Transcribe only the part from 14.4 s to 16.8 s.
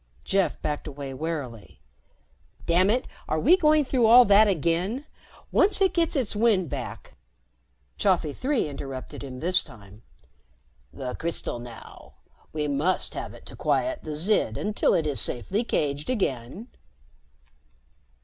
until it is safely caged again."